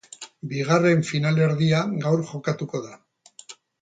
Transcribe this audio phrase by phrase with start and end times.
[0.53, 2.99] Bigarren finalerdia gaur jokatuko da.